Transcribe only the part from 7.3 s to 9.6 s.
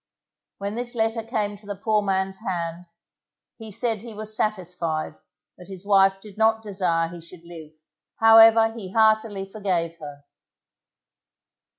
live, however he heartily